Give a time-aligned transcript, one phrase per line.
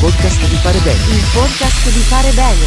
[0.00, 1.16] podcast di fare bene.
[1.16, 2.66] Il podcast di fare bene.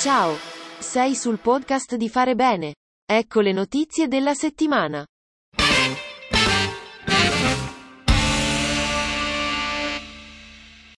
[0.00, 0.36] Ciao.
[0.80, 2.74] Sei sul podcast di fare bene.
[3.06, 5.06] Ecco le notizie della settimana.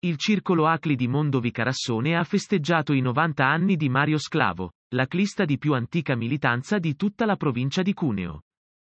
[0.01, 5.45] Il circolo Acli di Mondovi Carassone ha festeggiato i 90 anni di Mario Sclavo, l'aclista
[5.45, 8.41] di più antica militanza di tutta la provincia di Cuneo.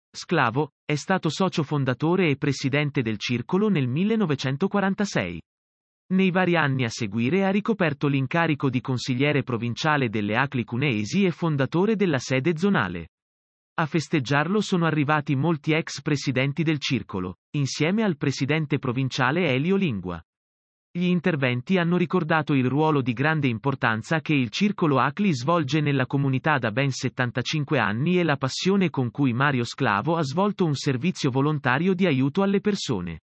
[0.09, 5.41] Sclavo, è stato socio fondatore e presidente del circolo nel 1946.
[6.07, 11.31] Nei vari anni a seguire ha ricoperto l'incarico di consigliere provinciale delle Acli Cuneesi e
[11.31, 13.09] fondatore della sede zonale.
[13.75, 20.23] A festeggiarlo sono arrivati molti ex presidenti del circolo, insieme al presidente provinciale Elio Lingua.
[20.95, 26.05] Gli interventi hanno ricordato il ruolo di grande importanza che il Circolo Acli svolge nella
[26.05, 30.75] comunità da ben 75 anni e la passione con cui Mario Sclavo ha svolto un
[30.75, 33.21] servizio volontario di aiuto alle persone.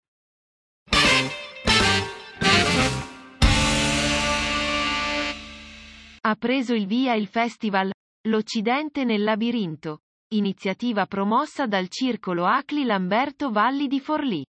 [6.28, 7.89] Ha preso il via il festival
[8.28, 10.02] L'Occidente nel labirinto,
[10.34, 14.45] iniziativa promossa dal Circolo Acli Lamberto Valli di Forlì.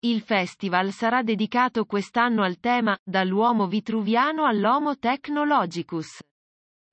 [0.00, 6.22] Il festival sarà dedicato quest'anno al tema Dall'uomo vitruviano all'Homo technologicus.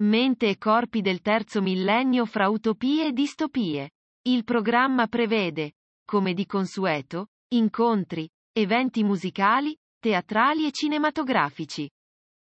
[0.03, 3.89] Mente e corpi del terzo millennio fra utopie e distopie.
[4.21, 5.73] Il programma prevede,
[6.05, 11.91] come di consueto, incontri, eventi musicali, teatrali e cinematografici.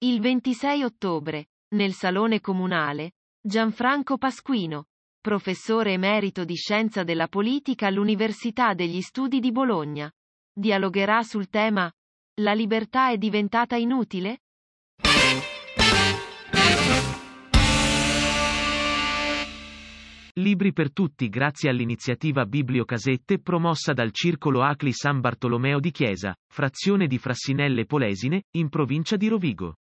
[0.04, 4.86] Il 26 ottobre, nel Salone Comunale, Gianfranco Pasquino,
[5.20, 10.10] professore emerito di Scienza della Politica all'Università degli Studi di Bologna,
[10.52, 11.90] dialogherà sul tema
[12.40, 14.38] La libertà è diventata inutile?
[20.36, 27.06] Libri per tutti grazie all'iniziativa Bibliocasette promossa dal Circolo Acli San Bartolomeo di Chiesa, frazione
[27.06, 29.74] di Frassinelle Polesine, in provincia di Rovigo.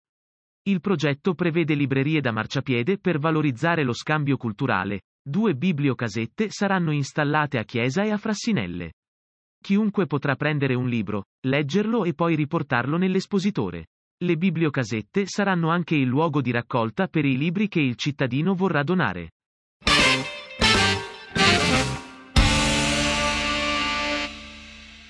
[0.66, 5.02] Il progetto prevede librerie da marciapiede per valorizzare lo scambio culturale.
[5.22, 8.94] Due bibliocasette saranno installate a Chiesa e a Frassinelle.
[9.62, 13.88] Chiunque potrà prendere un libro, leggerlo e poi riportarlo nell'espositore.
[14.24, 18.84] Le bibliocasette saranno anche il luogo di raccolta per i libri che il cittadino vorrà
[18.84, 19.32] donare.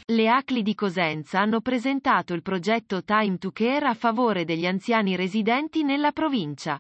[0.06, 5.16] Le ACLI di Cosenza hanno presentato il progetto Time to Care a favore degli anziani
[5.16, 6.78] residenti nella provincia.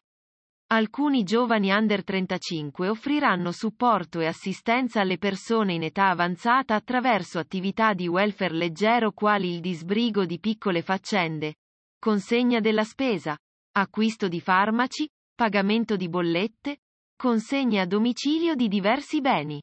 [0.73, 7.93] Alcuni giovani under 35 offriranno supporto e assistenza alle persone in età avanzata attraverso attività
[7.93, 11.55] di welfare leggero quali il disbrigo di piccole faccende,
[11.99, 13.37] consegna della spesa,
[13.77, 16.79] acquisto di farmaci, pagamento di bollette,
[17.15, 19.61] consegne a domicilio di diversi beni.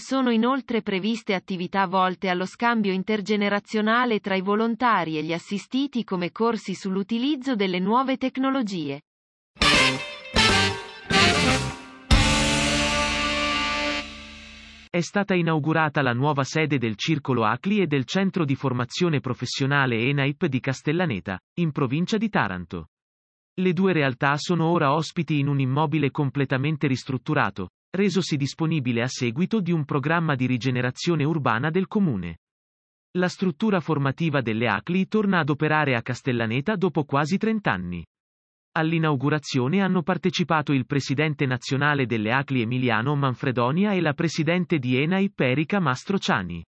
[0.00, 6.32] Sono inoltre previste attività volte allo scambio intergenerazionale tra i volontari e gli assistiti come
[6.32, 9.02] corsi sull'utilizzo delle nuove tecnologie.
[14.88, 20.08] È stata inaugurata la nuova sede del Circolo Acli e del Centro di Formazione Professionale
[20.08, 22.88] ENAIP di Castellaneta, in provincia di Taranto.
[23.60, 29.60] Le due realtà sono ora ospiti in un immobile completamente ristrutturato, resosi disponibile a seguito
[29.60, 32.38] di un programma di rigenerazione urbana del comune.
[33.18, 38.06] La struttura formativa delle ACLI torna ad operare a Castellaneta dopo quasi 30 anni.
[38.72, 45.40] All'inaugurazione hanno partecipato il presidente nazionale delle ACLI Emiliano Manfredonia e la presidente di ENAIP
[45.40, 46.64] Erika Mastrociani.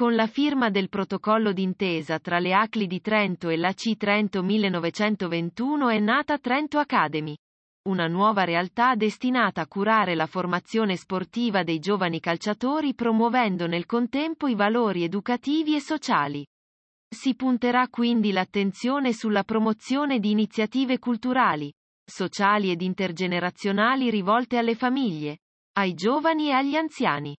[0.00, 4.42] Con la firma del protocollo d'intesa tra le ACLI di Trento e la C Trento
[4.42, 7.36] 1921 è nata Trento Academy
[7.82, 14.46] una nuova realtà destinata a curare la formazione sportiva dei giovani calciatori promuovendo nel contempo
[14.46, 16.46] i valori educativi e sociali.
[17.06, 21.70] Si punterà quindi l'attenzione sulla promozione di iniziative culturali,
[22.02, 25.40] sociali ed intergenerazionali rivolte alle famiglie,
[25.76, 27.36] ai giovani e agli anziani.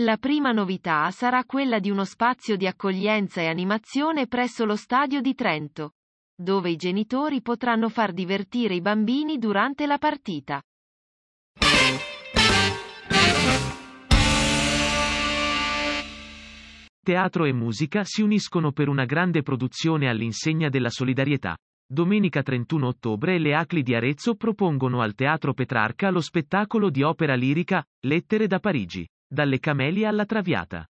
[0.00, 5.20] La prima novità sarà quella di uno spazio di accoglienza e animazione presso lo stadio
[5.20, 5.96] di Trento,
[6.34, 10.62] dove i genitori potranno far divertire i bambini durante la partita.
[17.04, 21.54] Teatro e musica si uniscono per una grande produzione all'insegna della solidarietà.
[21.86, 27.34] Domenica 31 ottobre le Acli di Arezzo propongono al Teatro Petrarca lo spettacolo di opera
[27.34, 30.86] lirica Lettere da Parigi, dalle Camelie alla Traviata.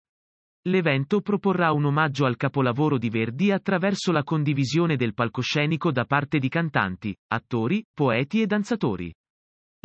[0.68, 6.38] L'evento proporrà un omaggio al capolavoro di Verdi attraverso la condivisione del palcoscenico da parte
[6.38, 9.12] di cantanti, attori, poeti e danzatori.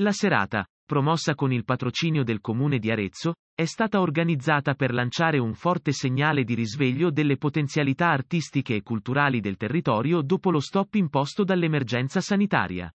[0.02, 5.38] La serata, promossa con il patrocinio del comune di Arezzo, è stata organizzata per lanciare
[5.38, 10.96] un forte segnale di risveglio delle potenzialità artistiche e culturali del territorio dopo lo stop
[10.96, 12.92] imposto dall'emergenza sanitaria.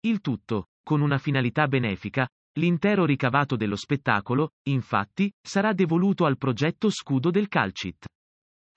[0.00, 2.28] Il tutto, con una finalità benefica,
[2.58, 8.06] l'intero ricavato dello spettacolo, infatti, sarà devoluto al progetto Scudo del Calcit.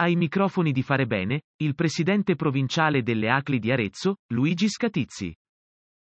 [0.01, 5.33] Ai microfoni di Fare Bene, il presidente provinciale delle ACLI di Arezzo, Luigi Scatizzi.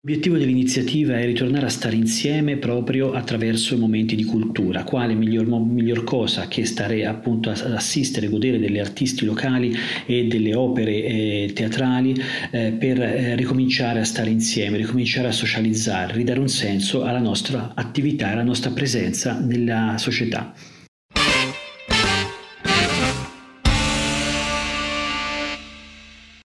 [0.08, 4.84] L'obiettivo dell'iniziativa è ritornare a stare insieme proprio attraverso momenti di cultura.
[4.84, 9.76] Quale miglior, miglior cosa che stare appunto ad assistere, godere delle artisti locali
[10.06, 12.22] e delle opere eh, teatrali
[12.52, 17.72] eh, per eh, ricominciare a stare insieme, ricominciare a socializzare, ridare un senso alla nostra
[17.74, 20.54] attività e alla nostra presenza nella società.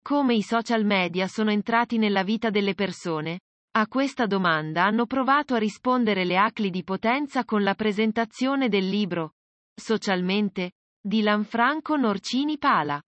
[0.01, 3.41] Come i social media sono entrati nella vita delle persone?
[3.73, 8.89] A questa domanda hanno provato a rispondere le ACLI di Potenza con la presentazione del
[8.89, 9.35] libro
[9.73, 13.01] Socialmente di Lanfranco Norcini Pala.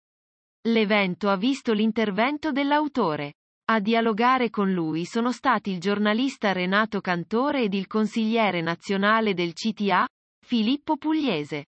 [0.69, 3.35] L'evento ha visto l'intervento dell'autore.
[3.70, 9.55] A dialogare con lui sono stati il giornalista Renato Cantore ed il consigliere nazionale del
[9.55, 10.06] CTA,
[10.47, 11.67] Filippo Pugliese.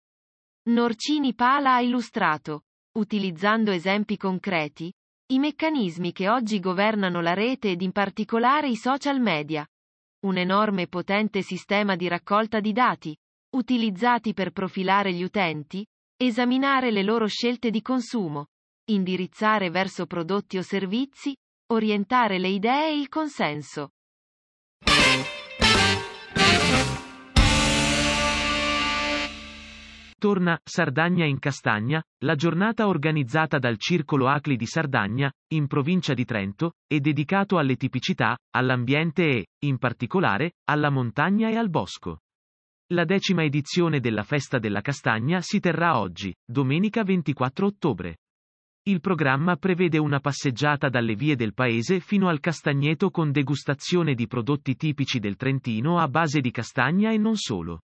[0.68, 2.62] Norcini Pala ha illustrato,
[2.92, 4.92] utilizzando esempi concreti,
[5.34, 9.66] i meccanismi che oggi governano la rete ed in particolare i social media.
[10.26, 13.16] Un enorme e potente sistema di raccolta di dati,
[13.56, 15.84] utilizzati per profilare gli utenti,
[16.16, 18.46] esaminare le loro scelte di consumo,
[18.90, 21.36] indirizzare verso prodotti o servizi,
[21.72, 23.90] orientare le idee e il consenso.
[30.24, 36.24] Torna Sardagna in Castagna, la giornata organizzata dal Circolo Acli di Sardagna, in provincia di
[36.24, 42.20] Trento, e dedicato alle tipicità, all'ambiente e, in particolare, alla montagna e al bosco.
[42.94, 48.16] La decima edizione della Festa della Castagna si terrà oggi, domenica 24 ottobre.
[48.84, 54.26] Il programma prevede una passeggiata dalle vie del paese fino al castagneto con degustazione di
[54.26, 57.80] prodotti tipici del Trentino a base di castagna e non solo.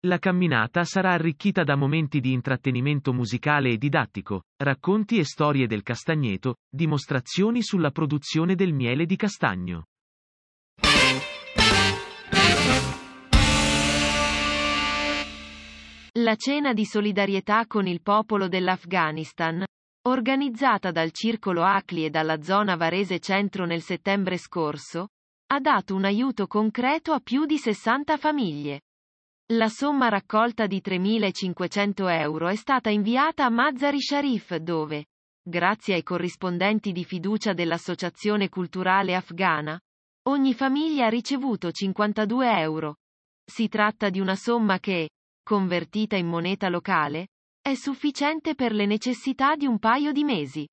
[0.00, 5.82] La camminata sarà arricchita da momenti di intrattenimento musicale e didattico, racconti e storie del
[5.82, 9.86] castagneto, dimostrazioni sulla produzione del miele di castagno.
[16.18, 19.64] La cena di solidarietà con il popolo dell'Afghanistan,
[20.08, 25.08] organizzata dal Circolo Acli e dalla zona Varese Centro nel settembre scorso,
[25.48, 28.80] ha dato un aiuto concreto a più di 60 famiglie.
[29.52, 35.06] La somma raccolta di 3.500 euro è stata inviata a Mazzari Sharif dove,
[35.40, 39.80] grazie ai corrispondenti di fiducia dell'Associazione Culturale Afghana,
[40.24, 42.96] ogni famiglia ha ricevuto 52 euro.
[43.48, 45.10] Si tratta di una somma che,
[45.44, 47.28] convertita in moneta locale,
[47.62, 50.68] è sufficiente per le necessità di un paio di mesi.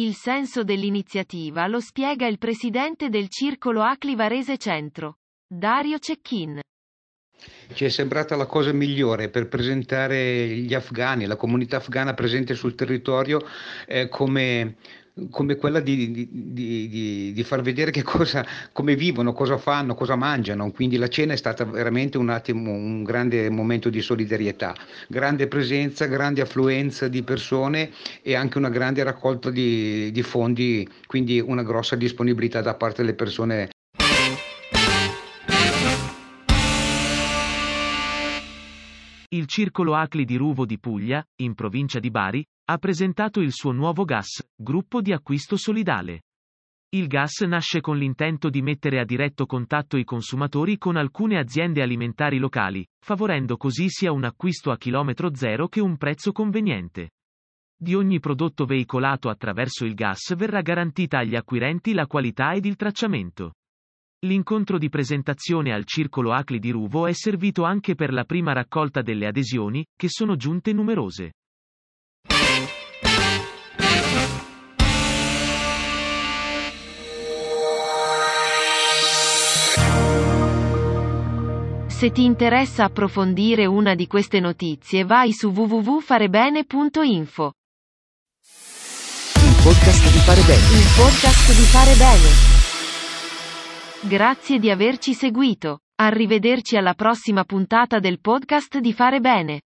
[0.00, 6.60] Il senso dell'iniziativa lo spiega il presidente del Circolo Acli Varese Centro, Dario Cecchin.
[7.72, 12.74] Ci è sembrata la cosa migliore per presentare gli afghani, la comunità afghana presente sul
[12.74, 13.44] territorio
[13.86, 14.76] eh, come,
[15.30, 20.16] come quella di, di, di, di, far vedere che cosa, come vivono, cosa fanno, cosa
[20.16, 20.70] mangiano.
[20.72, 24.74] Quindi la cena è stata veramente un attimo, un grande momento di solidarietà,
[25.06, 27.90] grande presenza, grande affluenza di persone
[28.22, 33.14] e anche una grande raccolta di, di fondi, quindi una grossa disponibilità da parte delle
[33.14, 33.68] persone
[39.30, 43.72] Il Circolo Acli di Ruvo di Puglia, in provincia di Bari, ha presentato il suo
[43.72, 46.22] nuovo gas, gruppo di acquisto solidale.
[46.94, 51.82] Il gas nasce con l'intento di mettere a diretto contatto i consumatori con alcune aziende
[51.82, 57.10] alimentari locali, favorendo così sia un acquisto a chilometro zero che un prezzo conveniente.
[57.76, 62.76] Di ogni prodotto veicolato attraverso il gas verrà garantita agli acquirenti la qualità ed il
[62.76, 63.52] tracciamento.
[64.26, 69.00] L'incontro di presentazione al Circolo Acli di Ruvo è servito anche per la prima raccolta
[69.00, 71.34] delle adesioni, che sono giunte numerose.
[81.86, 87.52] Se ti interessa approfondire una di queste notizie vai su www.farebene.info.
[89.34, 90.66] Il podcast di Fare Bene.
[90.76, 92.67] Il podcast di Fare Bene.
[94.00, 95.80] Grazie di averci seguito.
[95.96, 99.62] Arrivederci alla prossima puntata del podcast di Fare Bene.